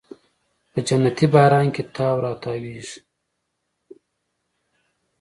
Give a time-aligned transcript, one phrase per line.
[0.71, 2.97] په جنتي باران کې تاو راتاویږې